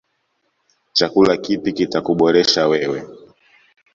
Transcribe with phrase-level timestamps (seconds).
[0.97, 2.99] Chakula kipi kita kuboresha wewe.